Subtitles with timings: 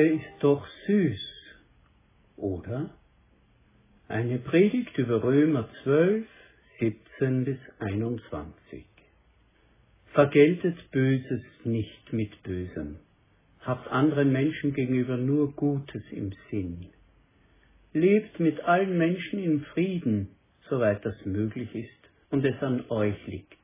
[0.00, 1.20] Rache ist doch süß,
[2.36, 2.90] oder?
[4.08, 6.26] Eine Predigt über Römer 12,
[6.78, 8.84] 17 bis 21.
[10.12, 12.96] Vergeltet Böses nicht mit Bösem.
[13.60, 16.86] Habt anderen Menschen gegenüber nur Gutes im Sinn.
[17.92, 20.28] Lebt mit allen Menschen in Frieden,
[20.70, 23.58] soweit das möglich ist und es an euch liegt.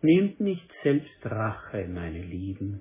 [0.00, 2.80] Nehmt nicht selbst Rache, meine Lieben,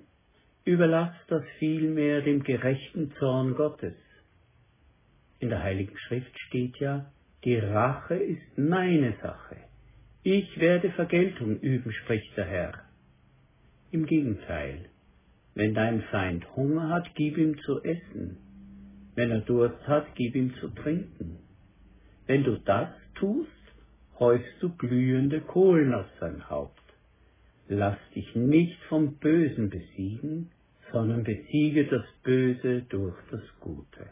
[0.65, 3.95] überlasst das vielmehr dem gerechten Zorn Gottes.
[5.39, 7.11] In der Heiligen Schrift steht ja,
[7.43, 9.57] die Rache ist meine Sache.
[10.23, 12.73] Ich werde Vergeltung üben, spricht der Herr.
[13.89, 14.85] Im Gegenteil,
[15.55, 18.37] wenn dein Feind Hunger hat, gib ihm zu essen.
[19.15, 21.39] Wenn er Durst hat, gib ihm zu trinken.
[22.27, 23.49] Wenn du das tust,
[24.19, 26.80] häufst du glühende Kohlen auf sein Haupt.
[27.73, 30.51] Lass dich nicht vom Bösen besiegen,
[30.91, 34.07] sondern besiege das Böse durch das Gute.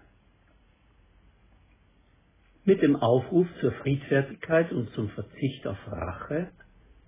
[2.63, 6.47] Mit dem Aufruf zur Friedfertigkeit und zum Verzicht auf Rache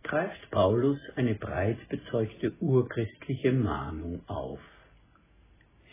[0.03, 4.59] greift Paulus eine breit bezeugte urchristliche Mahnung auf.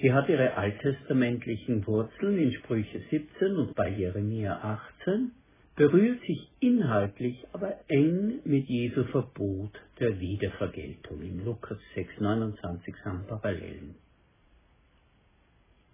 [0.00, 4.58] Sie hat ihre alttestamentlichen Wurzeln in Sprüche 17 und bei Jeremia
[5.04, 5.30] 18,
[5.78, 11.22] berührt sich inhaltlich aber eng mit Jesu Verbot der Wiedervergeltung.
[11.22, 13.94] In Lukas 6, 29 haben Parallelen.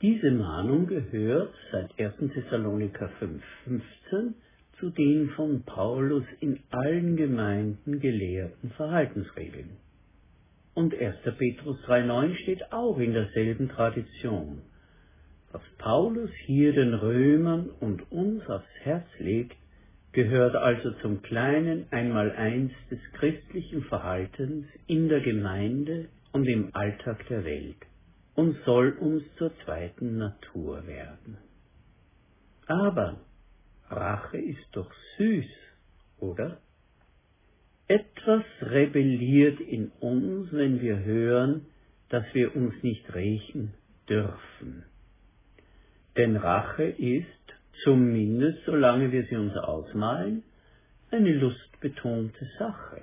[0.01, 2.15] Diese Mahnung gehört seit 1.
[2.33, 4.33] Thessaloniker 5,15
[4.81, 9.77] zu den von Paulus in allen Gemeinden gelehrten Verhaltensregeln.
[10.73, 11.17] Und 1.
[11.37, 14.63] Petrus 3,9 steht auch in derselben Tradition.
[15.53, 19.57] Was Paulus hier den Römern und uns aufs Herz legt,
[20.15, 27.45] gehört also zum kleinen Einmaleins des christlichen Verhaltens in der Gemeinde und im Alltag der
[27.45, 27.77] Welt
[28.35, 31.39] und soll uns zur zweiten Natur werden.
[32.67, 33.21] Aber
[33.91, 35.51] Rache ist doch süß,
[36.19, 36.59] oder?
[37.89, 41.67] Etwas rebelliert in uns, wenn wir hören,
[42.09, 43.75] dass wir uns nicht rächen
[44.09, 44.85] dürfen.
[46.17, 47.27] Denn Rache ist,
[47.83, 50.43] zumindest solange wir sie uns ausmalen,
[51.11, 53.03] eine lustbetonte Sache.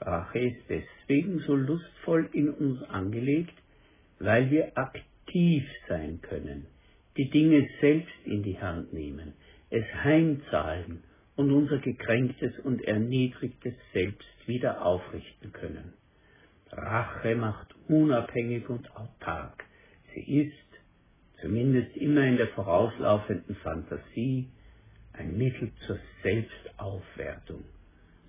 [0.00, 3.54] Rache ist deswegen so lustvoll in uns angelegt,
[4.20, 6.66] weil wir aktiv sein können,
[7.16, 9.34] die Dinge selbst in die Hand nehmen,
[9.70, 11.02] es heimzahlen
[11.36, 15.92] und unser gekränktes und erniedrigtes Selbst wieder aufrichten können.
[16.72, 19.64] Rache macht unabhängig und autark.
[20.14, 20.67] Sie ist,
[21.40, 24.48] zumindest immer in der vorauslaufenden Fantasie,
[25.12, 27.64] ein Mittel zur Selbstaufwertung.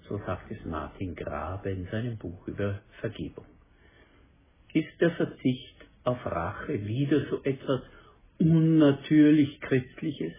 [0.08, 3.46] So sagt es Martin Grabe in seinem Buch über Vergebung.
[4.74, 7.81] Ist der Verzicht auf Rache wieder so etwas
[8.40, 10.34] unnatürlich Christliches,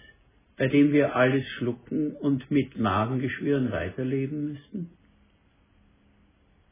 [0.56, 4.90] bei dem wir alles schlucken und mit Magengeschwüren weiterleben müssen?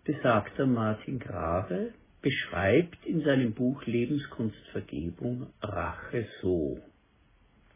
[0.05, 1.93] Besagter Martin Grave
[2.23, 6.79] beschreibt in seinem Buch Lebenskunstvergebung Rache so.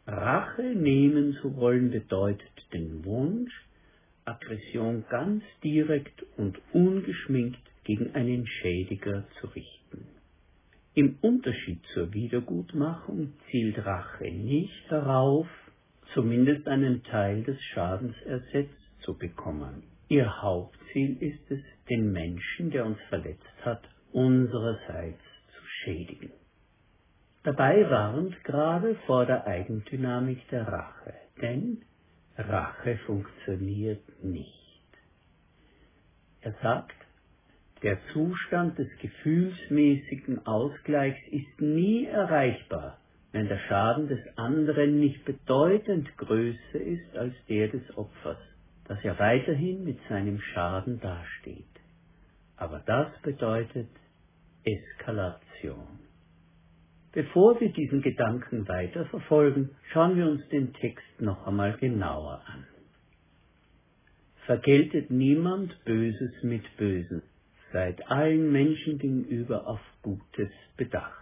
[0.05, 3.53] Rache nehmen zu wollen bedeutet den Wunsch,
[4.25, 10.07] Aggression ganz direkt und ungeschminkt gegen einen Schädiger zu richten.
[10.93, 15.47] Im Unterschied zur Wiedergutmachung zielt Rache nicht darauf,
[16.13, 19.83] zumindest einen Teil des Schadens ersetzt zu bekommen.
[20.09, 23.81] Ihr Hauptziel ist es, den Menschen, der uns verletzt hat,
[24.13, 26.31] unsererseits zu schädigen.
[27.43, 31.81] Dabei warnt gerade vor der Eigendynamik der Rache, denn
[32.37, 34.53] Rache funktioniert nicht.
[36.41, 36.95] Er sagt,
[37.81, 42.97] der Zustand des gefühlsmäßigen Ausgleichs ist nie erreichbar,
[43.33, 48.37] wenn der Schaden des anderen nicht bedeutend größer ist als der des Opfers,
[48.87, 51.65] das ja weiterhin mit seinem Schaden dasteht.
[52.55, 53.89] Aber das bedeutet
[54.65, 55.99] Eskalation.
[57.11, 62.65] Bevor wir diesen Gedanken weiter verfolgen, schauen wir uns den Text noch einmal genauer an.
[64.45, 67.21] Vergeltet niemand Böses mit Bösen,
[67.71, 71.13] seid allen Menschen gegenüber auf Gutes bedacht.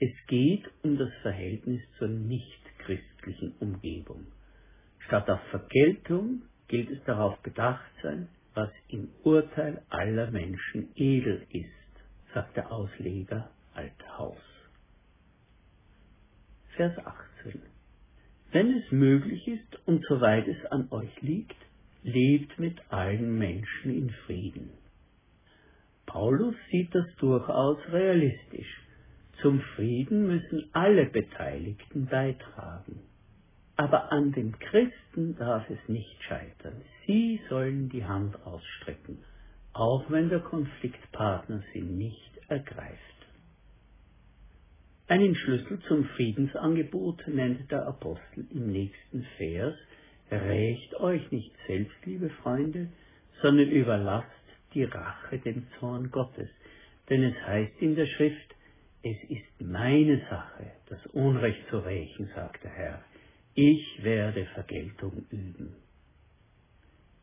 [0.00, 4.26] Es geht um das Verhältnis zur nichtchristlichen Umgebung.
[5.06, 11.81] Statt auf Vergeltung gilt es darauf bedacht sein, was im Urteil aller Menschen edel ist,
[12.34, 14.36] sagt der Ausleger Althaus.
[16.76, 17.60] Vers 18.
[18.50, 21.56] Wenn es möglich ist und soweit es an euch liegt,
[22.02, 24.70] lebt mit allen Menschen in Frieden.
[26.06, 28.82] Paulus sieht das durchaus realistisch.
[29.40, 33.00] Zum Frieden müssen alle Beteiligten beitragen.
[33.76, 36.82] Aber an den Christen darf es nicht scheitern.
[37.06, 39.24] Sie sollen die Hand ausstrecken,
[39.72, 42.98] auch wenn der Konfliktpartner sie nicht ergreift.
[45.08, 49.74] Einen Schlüssel zum Friedensangebot nennt der Apostel im nächsten Vers,
[50.32, 52.88] Rächt euch nicht selbst, liebe Freunde,
[53.42, 54.30] sondern überlasst
[54.72, 56.48] die Rache dem Zorn Gottes.
[57.10, 58.54] Denn es heißt in der Schrift,
[59.02, 63.04] es ist meine Sache, das Unrecht zu rächen, sagt der Herr.
[63.54, 65.76] Ich werde Vergeltung üben.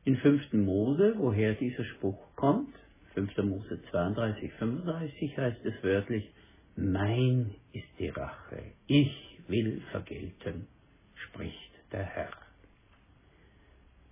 [0.06, 0.54] In 5.
[0.54, 2.74] Mose, woher dieser Spruch kommt,
[3.13, 3.38] 5.
[3.40, 6.30] Mose 32, 35 heißt es wörtlich,
[6.75, 10.68] mein ist die Rache, ich will vergelten,
[11.16, 12.31] spricht der Herr.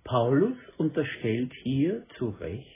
[0.04, 2.66] Paulus unterstellt hier zu Recht,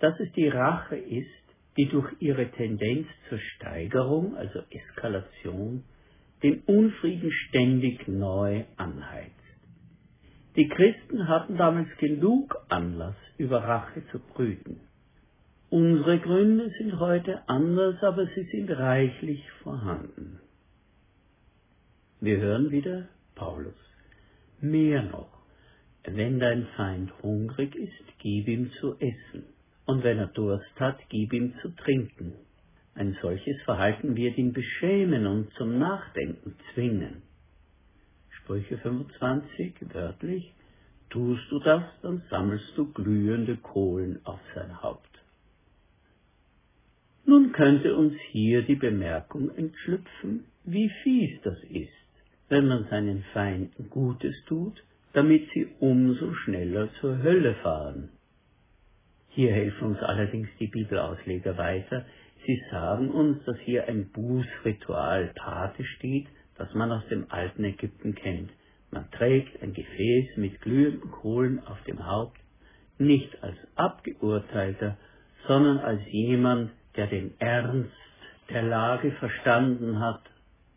[0.00, 1.28] dass es die Rache ist,
[1.76, 5.84] die durch ihre Tendenz zur Steigerung, also Eskalation,
[6.42, 9.43] den Unfrieden ständig neu anheizt.
[10.56, 14.80] Die Christen hatten damals genug Anlass, über Rache zu brüten.
[15.68, 20.38] Unsere Gründe sind heute anders, aber sie sind reichlich vorhanden.
[22.20, 23.74] Wir hören wieder Paulus.
[24.60, 25.42] Mehr noch,
[26.04, 29.44] wenn dein Feind hungrig ist, gib ihm zu essen,
[29.86, 32.34] und wenn er Durst hat, gib ihm zu trinken.
[32.94, 37.22] Ein solches Verhalten wird ihn beschämen und zum Nachdenken zwingen.
[38.44, 40.52] Sprüche 25, wörtlich,
[41.08, 45.08] tust du das, dann sammelst du glühende Kohlen auf sein Haupt.
[47.24, 51.88] Nun könnte uns hier die Bemerkung entschlüpfen, wie fies das ist,
[52.50, 58.10] wenn man seinen Feinden Gutes tut, damit sie umso schneller zur Hölle fahren.
[59.30, 62.04] Hier helfen uns allerdings die Bibelausleger weiter.
[62.44, 68.14] Sie sagen uns, dass hier ein Bußritual Pate steht, das man aus dem alten Ägypten
[68.14, 68.50] kennt.
[68.90, 72.38] Man trägt ein Gefäß mit glühenden Kohlen auf dem Haupt,
[72.98, 74.96] nicht als Abgeurteilter,
[75.48, 77.90] sondern als jemand, der den Ernst
[78.50, 80.22] der Lage verstanden hat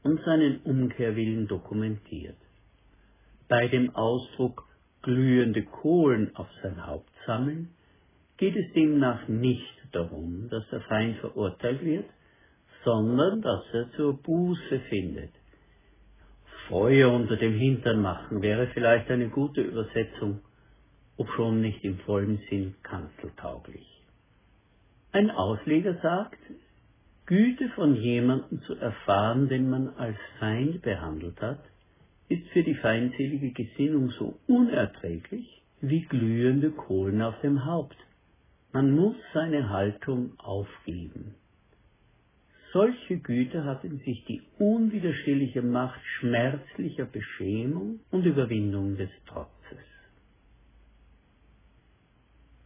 [0.04, 2.38] und seinen Umkehrwillen dokumentiert.
[3.48, 4.68] Bei dem Ausdruck
[5.02, 7.70] glühende Kohlen auf sein Haupt sammeln
[8.38, 12.06] geht es demnach nicht darum, dass der Feind verurteilt wird,
[12.84, 15.32] sondern dass er zur Buße findet.
[16.68, 20.42] Feuer unter dem Hintern machen wäre vielleicht eine gute Übersetzung,
[21.16, 23.88] obschon nicht im vollen Sinn kanzeltauglich.
[25.12, 26.40] Ein Ausleger sagt,
[27.26, 31.60] Güte von jemandem zu erfahren, den man als Feind behandelt hat,
[32.30, 37.98] ist für die feindselige Gesinnung so unerträglich wie glühende Kohlen auf dem Haupt.
[38.74, 41.36] Man muss seine Haltung aufgeben.
[42.74, 49.86] Solche Güte hat in sich die unwiderstehliche Macht schmerzlicher Beschämung und Überwindung des Trotzes.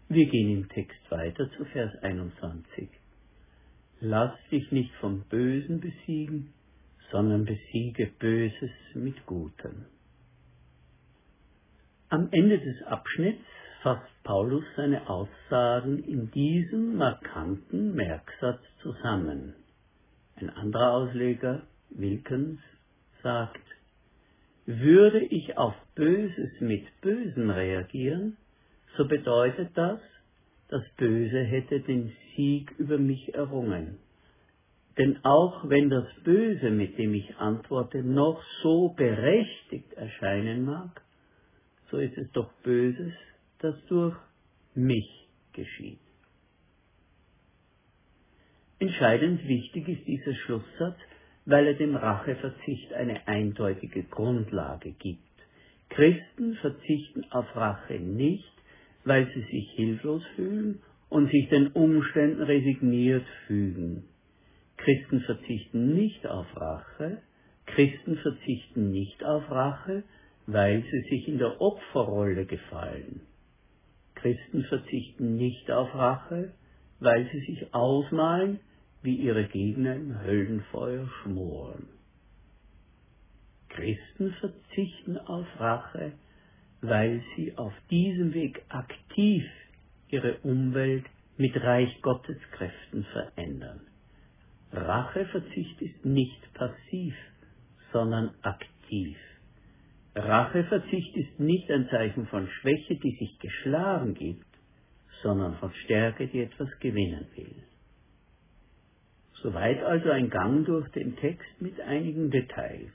[0.10, 2.90] Wir gehen im Text weiter zu Vers 21.
[4.02, 6.54] Lass dich nicht vom Bösen besiegen,
[7.12, 9.86] sondern besiege Böses mit Gutem.
[12.10, 13.46] Am Ende des Abschnitts
[13.84, 19.56] fasst Paulus seine Aussagen in diesem markanten Merksatz zusammen.
[20.42, 22.60] Ein anderer Ausleger, Wilkens,
[23.22, 23.62] sagt,
[24.66, 28.38] würde ich auf Böses mit Bösen reagieren,
[28.98, 30.00] so bedeutet das,
[30.70, 34.00] das Böse hätte den Sieg über mich errungen.
[34.98, 41.02] Denn auch wenn das Böse, mit dem ich antworte, noch so berechtigt erscheinen mag,
[41.90, 43.14] so ist es doch Böses,
[43.60, 44.16] das durch
[44.74, 46.00] mich geschieht.
[48.82, 50.98] Entscheidend wichtig ist dieser Schlusssatz,
[51.46, 55.22] weil er dem Racheverzicht eine eindeutige Grundlage gibt.
[55.90, 58.52] Christen verzichten auf Rache nicht,
[59.04, 64.06] weil sie sich hilflos fühlen und sich den Umständen resigniert fügen.
[64.78, 67.22] Christen verzichten nicht auf Rache,
[67.68, 70.02] Christen verzichten nicht auf Rache,
[70.48, 73.22] weil sie sich in der Opferrolle gefallen.
[74.16, 76.54] Christen verzichten nicht auf Rache,
[77.00, 78.60] weil sie sich ausmalen,
[79.04, 81.88] wie ihre Gegner im Höllenfeuer schmoren.
[83.70, 86.14] Christen verzichten auf Rache,
[86.82, 89.44] weil sie auf diesem Weg aktiv
[90.10, 91.06] ihre Umwelt
[91.38, 93.82] mit Reich Gottes Kräften verändern.
[94.72, 97.16] Racheverzicht ist nicht passiv,
[97.92, 99.18] sondern aktiv.
[100.16, 104.46] Racheverzicht ist nicht ein Zeichen von Schwäche, die sich geschlagen gibt,
[105.24, 107.64] sondern von Stärke, die etwas gewinnen will.
[109.42, 112.92] Soweit also ein Gang durch den Text mit einigen Details.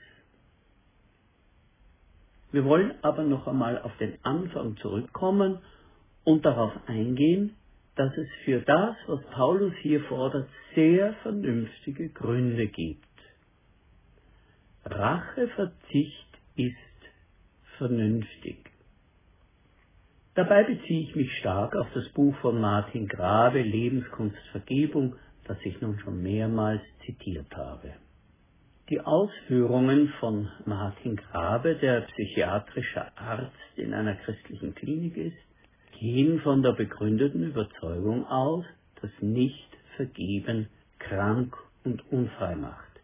[2.51, 5.59] Wir wollen aber noch einmal auf den Anfang zurückkommen
[6.23, 7.55] und darauf eingehen,
[7.95, 13.03] dass es für das, was Paulus hier fordert, sehr vernünftige Gründe gibt.
[14.85, 16.75] Racheverzicht ist
[17.77, 18.57] vernünftig.
[20.35, 25.15] Dabei beziehe ich mich stark auf das Buch von Martin Grabe Lebenskunst Vergebung,
[25.47, 27.93] das ich nun schon mehrmals zitiert habe.
[28.89, 35.37] Die Ausführungen von Martin Grabe, der psychiatrischer Arzt in einer christlichen Klinik ist,
[35.99, 38.65] gehen von der begründeten Überzeugung aus,
[39.01, 40.67] dass nicht vergeben
[40.99, 43.01] krank und unfrei macht.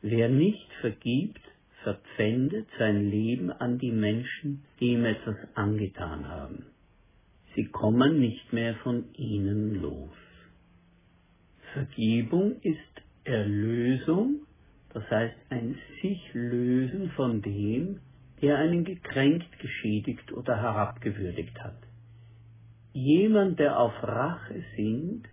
[0.00, 1.42] Wer nicht vergibt,
[1.82, 6.66] verpfändet sein Leben an die Menschen, die ihm etwas angetan haben.
[7.54, 10.10] Sie kommen nicht mehr von ihnen los.
[11.72, 12.78] Vergebung ist
[13.24, 14.40] Erlösung,
[14.92, 18.00] das heißt ein sich lösen von dem,
[18.42, 21.76] der einen gekränkt, geschädigt oder herabgewürdigt hat.
[22.92, 25.28] Jemand, der auf Rache sinnt,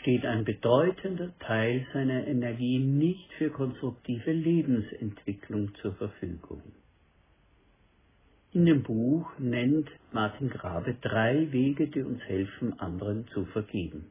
[0.00, 6.62] steht ein bedeutender Teil seiner Energie nicht für konstruktive Lebensentwicklung zur Verfügung.
[8.52, 14.10] In dem Buch nennt Martin Grabe drei Wege, die uns helfen, anderen zu vergeben.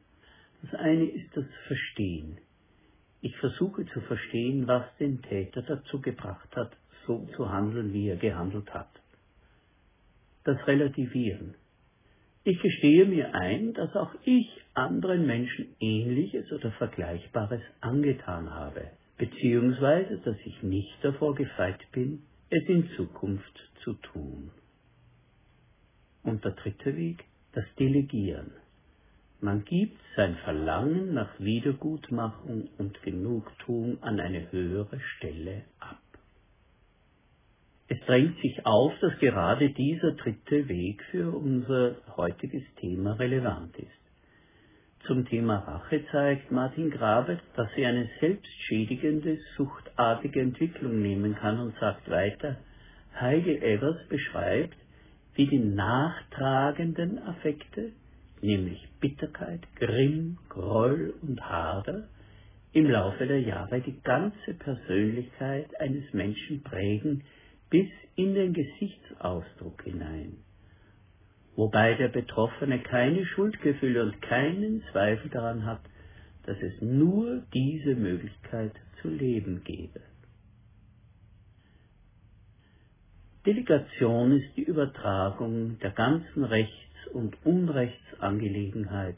[0.62, 2.38] Das eine ist das Verstehen.
[3.20, 6.72] Ich versuche zu verstehen, was den Täter dazu gebracht hat,
[7.06, 8.90] so zu handeln, wie er gehandelt hat.
[10.44, 11.54] Das Relativieren.
[12.44, 20.18] Ich gestehe mir ein, dass auch ich anderen Menschen Ähnliches oder Vergleichbares angetan habe, beziehungsweise
[20.18, 24.50] dass ich nicht davor gefeit bin, es in Zukunft zu tun.
[26.24, 28.50] Und der dritte Weg, das Delegieren.
[29.42, 35.98] Man gibt sein Verlangen nach Wiedergutmachung und Genugtuung an eine höhere Stelle ab.
[37.88, 43.88] Es drängt sich auf, dass gerade dieser dritte Weg für unser heutiges Thema relevant ist.
[45.08, 51.74] Zum Thema Rache zeigt Martin Grabe, dass sie eine selbstschädigende, suchtartige Entwicklung nehmen kann und
[51.80, 52.58] sagt weiter,
[53.20, 54.76] Heige Evers beschreibt,
[55.34, 57.90] wie die nachtragenden Affekte,
[58.42, 62.08] nämlich Bitterkeit, Grimm, Groll und Hader,
[62.72, 67.22] im Laufe der Jahre die ganze Persönlichkeit eines Menschen prägen,
[67.70, 70.38] bis in den Gesichtsausdruck hinein,
[71.54, 75.80] wobei der Betroffene keine Schuldgefühle und keinen Zweifel daran hat,
[76.44, 80.00] dass es nur diese Möglichkeit zu leben gebe.
[83.46, 89.16] Delegation ist die Übertragung der ganzen Rechts- und Unrechtsangelegenheit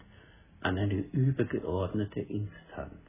[0.61, 3.01] an eine übergeordnete Instanz.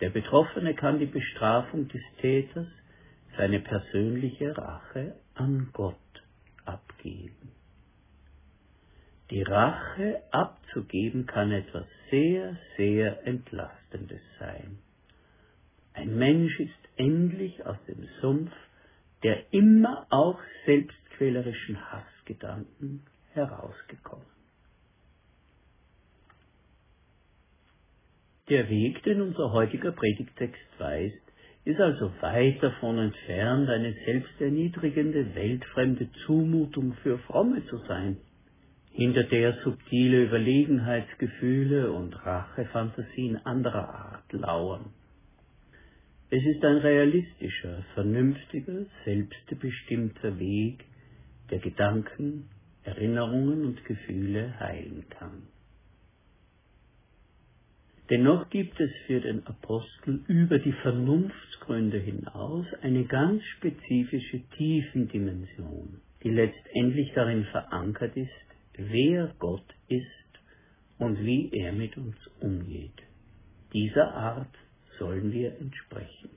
[0.00, 2.66] Der Betroffene kann die Bestrafung des Täters
[3.36, 5.96] seine persönliche Rache an Gott
[6.64, 7.52] abgeben.
[9.30, 14.78] Die Rache abzugeben kann etwas sehr, sehr Entlastendes sein.
[15.94, 18.52] Ein Mensch ist endlich aus dem Sumpf
[19.22, 23.04] der immer auch selbstquälerischen Hassgedanken
[23.34, 24.26] herausgekommen.
[28.48, 31.22] Der Weg, den unser heutiger Predigtext weist,
[31.64, 38.16] ist also weit davon entfernt, eine selbsterniedrigende, weltfremde Zumutung für Fromme zu sein,
[38.90, 44.92] hinter der subtile Überlegenheitsgefühle und Rachefantasien anderer Art lauern.
[46.30, 50.84] Es ist ein realistischer, vernünftiger, selbstbestimmter Weg,
[51.50, 52.48] der Gedanken,
[52.84, 55.42] Erinnerungen und Gefühle heilen kann.
[58.10, 66.30] Dennoch gibt es für den Apostel über die Vernunftsgründe hinaus eine ganz spezifische Tiefendimension, die
[66.30, 68.30] letztendlich darin verankert ist,
[68.76, 70.06] wer Gott ist
[70.98, 73.02] und wie er mit uns umgeht.
[73.72, 74.54] Dieser Art
[74.98, 76.30] sollen wir entsprechen.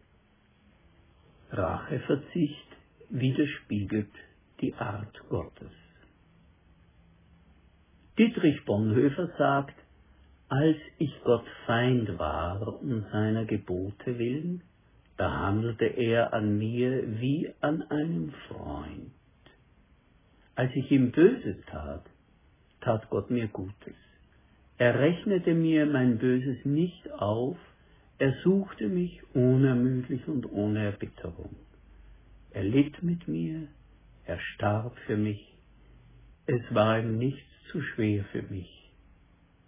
[1.52, 2.68] Racheverzicht
[3.10, 4.14] widerspiegelt
[4.62, 5.85] die Art Gottes.
[8.18, 9.76] Dietrich Bonhoeffer sagt,
[10.48, 14.62] als ich Gott Feind war um seiner Gebote willen,
[15.18, 19.12] da handelte er an mir wie an einem Freund.
[20.56, 22.06] Als ich ihm Böses tat,
[22.80, 23.96] tat Gott mir Gutes.
[24.78, 27.58] Er rechnete mir mein Böses nicht auf,
[28.18, 31.56] er suchte mich unermüdlich und ohne Erbitterung.
[32.52, 33.68] Er litt mit mir,
[34.26, 35.54] er starb für mich,
[36.46, 38.90] es war ihm nichts zu schwer für mich.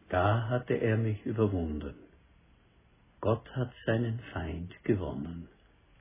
[0.08, 1.94] Da hatte er mich überwunden.
[3.20, 5.50] Gott hat seinen Feind gewonnen.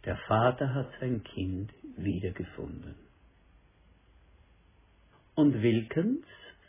[0.04, 2.94] Der Vater hat sein Kind wiedergefunden.
[5.34, 6.25] Und Wilkens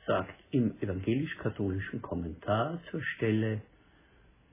[0.08, 3.62] sagt im evangelisch-katholischen Kommentar zur Stelle,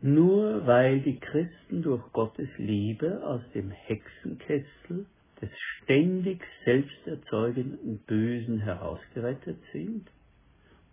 [0.03, 5.07] nur weil die Christen durch Gottes Liebe aus dem Hexenkessel
[5.41, 10.11] des ständig selbsterzeugenden Bösen herausgerettet sind,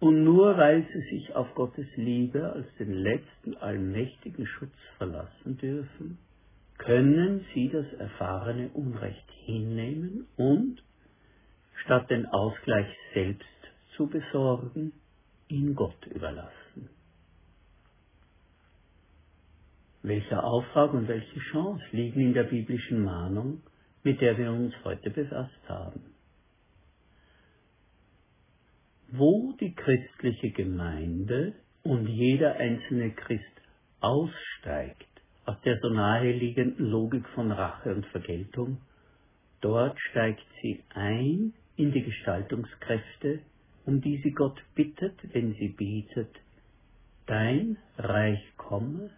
[0.01, 6.17] und nur weil sie sich auf Gottes Liebe als den letzten allmächtigen Schutz verlassen dürfen,
[6.79, 10.81] können sie das erfahrene Unrecht hinnehmen und,
[11.84, 13.46] statt den Ausgleich selbst
[13.96, 14.91] zu besorgen,
[15.50, 16.89] ihn Gott überlassen.
[20.01, 23.62] Welcher Auftrag und welche Chance liegen in der biblischen Mahnung,
[24.01, 26.01] mit der wir uns heute befasst haben?
[29.12, 31.53] Wo die christliche Gemeinde
[31.84, 33.44] und jeder einzelne Christ
[34.00, 35.08] aussteigt
[35.46, 38.77] aus der so naheliegenden Logik von Rache und Vergeltung,
[39.60, 43.39] dort steigt sie ein in die Gestaltungskräfte,
[43.86, 46.30] um die sie Gott bittet, wenn sie bietet,
[47.28, 49.10] Dein Reich komme,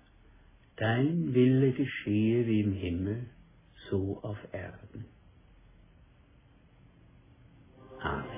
[0.75, 3.25] dein Wille geschehe wie im Himmel,
[3.89, 5.05] so auf Erden.
[7.99, 8.32] Amen.